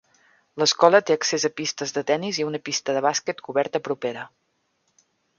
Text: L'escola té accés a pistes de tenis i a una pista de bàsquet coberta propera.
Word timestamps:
L'escola 0.61 0.99
té 1.09 1.15
accés 1.17 1.43
a 1.49 1.51
pistes 1.59 1.93
de 1.97 2.01
tenis 2.11 2.39
i 2.41 2.45
a 2.45 2.47
una 2.51 2.61
pista 2.69 2.95
de 2.95 3.03
bàsquet 3.07 3.43
coberta 3.49 3.83
propera. 3.89 4.23